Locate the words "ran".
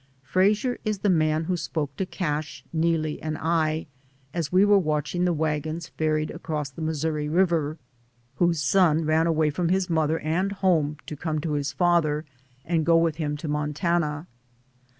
9.05-9.27